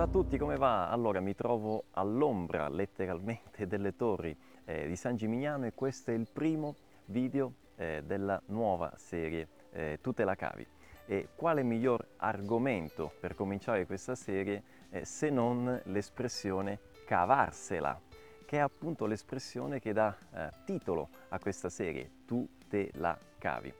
[0.00, 0.88] Ciao a tutti, come va?
[0.88, 4.34] Allora, mi trovo all'ombra letteralmente delle torri
[4.64, 9.98] eh, di San Gimignano e questo è il primo video eh, della nuova serie eh,
[10.00, 10.66] Tu te la cavi.
[11.04, 18.00] E quale miglior argomento per cominciare questa serie eh, se non l'espressione cavarsela,
[18.46, 23.70] che è appunto l'espressione che dà eh, titolo a questa serie, Tu te la cavi.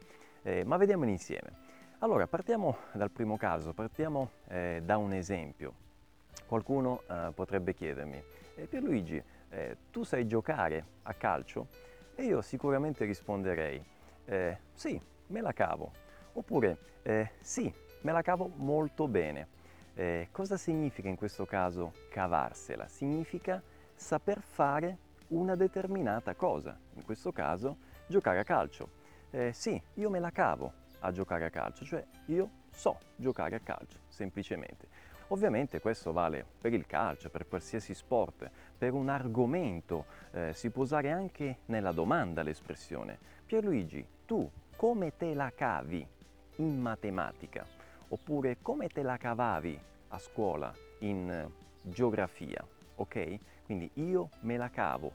[0.43, 1.68] Eh, ma vediamoli insieme.
[2.00, 5.89] Allora, partiamo dal primo caso, partiamo da un esempio.
[6.50, 8.21] Qualcuno eh, potrebbe chiedermi,
[8.57, 11.68] eh, Pierluigi, eh, tu sai giocare a calcio?
[12.17, 13.81] E io sicuramente risponderei,
[14.25, 15.93] eh, sì, me la cavo.
[16.32, 19.46] Oppure, eh, sì, me la cavo molto bene.
[19.94, 22.89] Eh, cosa significa in questo caso cavarsela?
[22.89, 23.63] Significa
[23.94, 27.77] saper fare una determinata cosa, in questo caso
[28.08, 28.89] giocare a calcio.
[29.53, 33.98] sì, io me la cavo a giocare a calcio, cioè io so giocare a calcio,
[34.08, 35.09] semplicemente.
[35.33, 40.83] Ovviamente questo vale per il calcio, per qualsiasi sport, per un argomento, eh, si può
[40.83, 43.17] usare anche nella domanda l'espressione.
[43.47, 46.05] Pierluigi, tu come te la cavi
[46.56, 47.64] in matematica?
[48.08, 51.48] Oppure come te la cavavi a scuola in eh,
[51.83, 52.67] geografia?
[52.97, 53.39] Ok?
[53.64, 55.12] Quindi io me la cavo.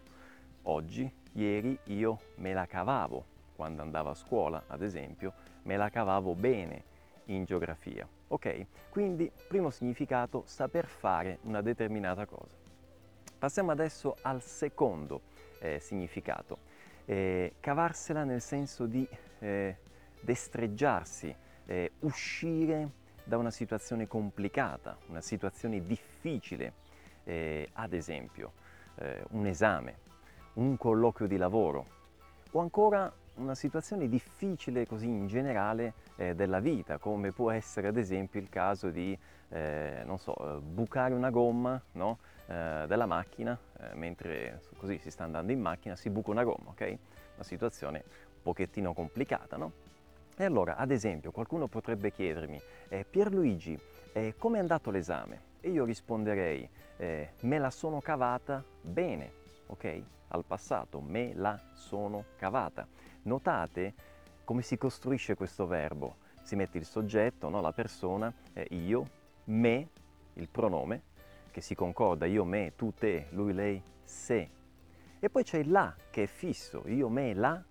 [0.64, 3.34] Oggi, ieri io me la cavavo.
[3.54, 6.84] Quando andavo a scuola, ad esempio, me la cavavo bene
[7.26, 8.08] in geografia.
[8.28, 8.66] Ok?
[8.90, 12.56] Quindi, primo significato, saper fare una determinata cosa.
[13.38, 15.22] Passiamo adesso al secondo
[15.59, 16.73] eh, significato.
[17.06, 19.08] Eh, cavarsela nel senso di
[19.40, 19.78] eh,
[20.20, 26.73] destreggiarsi, eh, uscire da una situazione complicata, una situazione difficile,
[27.23, 28.53] eh, ad esempio
[28.96, 29.98] eh, un esame,
[30.53, 31.86] un colloquio di lavoro
[32.52, 37.97] o ancora una situazione difficile così in generale eh, della vita, come può essere ad
[37.97, 39.17] esempio il caso di,
[39.50, 42.19] eh, non so, eh, bucare una gomma no?
[42.47, 46.69] eh, della macchina, eh, mentre così si sta andando in macchina, si buca una gomma,
[46.69, 46.97] ok?
[47.35, 49.72] Una situazione un pochettino complicata, no?
[50.38, 52.59] E allora, ad esempio, qualcuno potrebbe chiedermi,
[52.90, 53.78] eh, Pierluigi,
[54.38, 55.53] come è andato l'esame?
[55.59, 56.69] E io risponderei,
[57.41, 59.31] me la sono cavata bene,
[59.68, 60.03] ok?
[60.30, 62.88] Al passato, me la sono cavata.
[63.24, 63.94] Notate
[64.44, 66.18] come si costruisce questo verbo.
[66.42, 67.62] Si mette il soggetto, no?
[67.62, 69.08] la persona, eh, io,
[69.46, 69.90] me,
[70.34, 71.02] il pronome,
[71.52, 74.50] che si concorda io, me, tu, te, lui, lei, se.
[75.20, 77.64] E poi c'è il la che è fisso, io, me, la,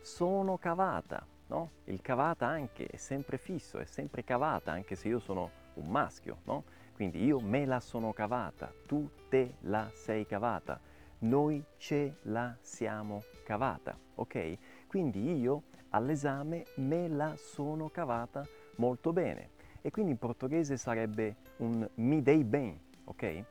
[0.00, 1.26] sono cavata.
[1.46, 1.70] No?
[1.84, 6.38] Il cavata anche è sempre fisso, è sempre cavata, anche se io sono un maschio.
[6.44, 6.64] No?
[6.94, 10.80] Quindi io me la sono cavata, tu te la sei cavata,
[11.24, 14.58] noi ce la siamo cavata, ok?
[14.86, 18.46] Quindi io all'esame me la sono cavata
[18.76, 23.44] molto bene e quindi in portoghese sarebbe un mi dei ben, ok?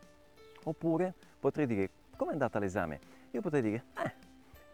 [0.66, 3.00] Oppure potrei dire come è andata l'esame?
[3.32, 4.14] Io potrei dire eh,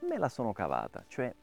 [0.05, 1.33] me la sono cavata, cioè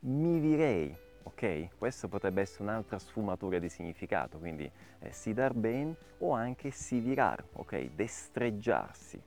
[0.00, 1.76] mi virei, ok?
[1.76, 7.00] Questo potrebbe essere un'altra sfumatura di significato, quindi eh, si dar ben o anche si
[7.00, 7.90] virar, ok?
[7.94, 9.22] Destreggiarsi?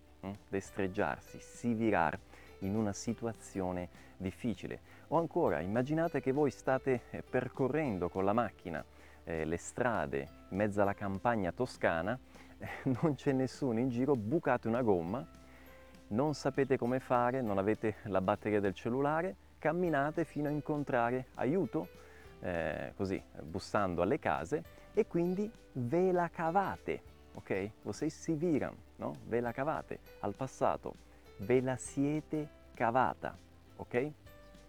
[0.47, 2.17] Destreggiarsi, si virar
[2.59, 4.79] in una situazione difficile.
[5.09, 8.83] O ancora, immaginate che voi state eh, percorrendo con la macchina
[9.23, 12.17] eh, le strade in mezzo alla campagna toscana,
[12.57, 12.67] eh,
[13.01, 15.25] non c'è nessuno in giro, bucate una gomma,
[16.07, 21.87] non sapete come fare, non avete la batteria del cellulare, camminate fino a incontrare aiuto,
[22.41, 27.01] eh, così, bussando alle case, e quindi ve la cavate,
[27.35, 27.71] ok?
[27.83, 29.15] Vocês si viram, no?
[29.27, 29.99] Ve la cavate.
[30.19, 30.95] Al passato
[31.37, 33.37] ve la siete cavata,
[33.77, 34.11] ok?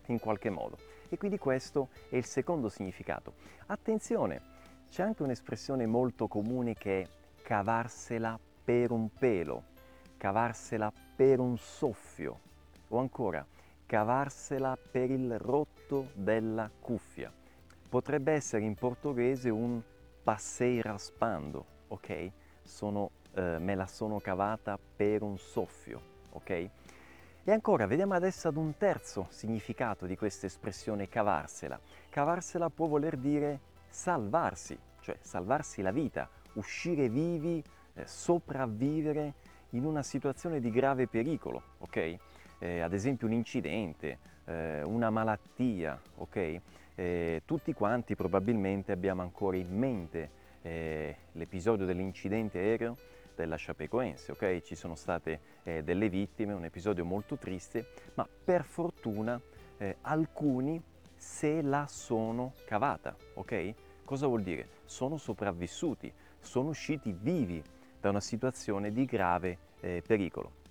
[0.07, 0.79] In qualche modo.
[1.09, 3.35] E quindi questo è il secondo significato.
[3.67, 4.55] Attenzione,
[4.91, 7.09] c'è anche un'espressione molto comune che è
[7.43, 9.63] cavarsela per un pelo,
[10.17, 12.41] cavarsela per un soffio
[12.89, 13.45] o ancora
[13.87, 17.33] cavarsela per il rotto della cuffia.
[17.89, 19.81] Potrebbe essere in portoghese un
[20.23, 22.31] passei raspando, ok?
[22.67, 26.51] Sono, eh, me la sono cavata per un soffio ok?
[27.49, 31.79] E ancora, vediamo adesso ad un terzo significato di questa espressione cavarsela.
[32.09, 37.63] Cavarsela può voler dire salvarsi, cioè salvarsi la vita, uscire vivi,
[37.95, 39.35] eh, sopravvivere
[39.71, 42.17] in una situazione di grave pericolo, ok?
[42.59, 46.61] Eh, ad esempio un incidente, eh, una malattia, ok?
[46.97, 52.97] Eh, tutti quanti probabilmente abbiamo ancora in mente eh, l'episodio dell'incidente aereo
[53.37, 54.63] della Chapecoense, ok?
[54.63, 59.41] Ci sono state eh, delle vittime, un episodio molto triste, ma per fortuna
[59.79, 60.83] eh, alcuni
[61.15, 63.75] se la sono cavata, ok?
[64.05, 64.69] Cosa vuol dire?
[64.85, 67.63] Sono sopravvissuti, sono usciti vivi
[68.01, 70.65] da una situazione di grave eh, pericolo.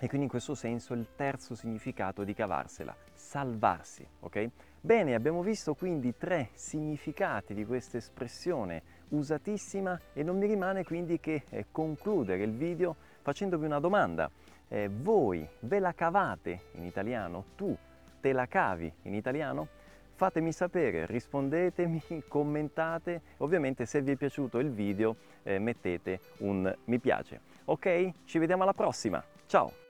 [0.00, 4.50] E quindi in questo senso il terzo significato di cavarsela, salvarsi, ok?
[4.80, 11.18] Bene, abbiamo visto quindi tre significati di questa espressione usatissima e non mi rimane quindi
[11.18, 14.30] che eh, concludere il video facendovi una domanda.
[14.68, 17.46] Eh, voi ve la cavate in italiano?
[17.56, 17.76] Tu
[18.20, 19.66] te la cavi in italiano?
[20.14, 26.98] Fatemi sapere, rispondetemi, commentate, ovviamente se vi è piaciuto il video eh, mettete un mi
[27.00, 27.40] piace.
[27.64, 28.10] Ok?
[28.24, 29.87] Ci vediamo alla prossima, ciao!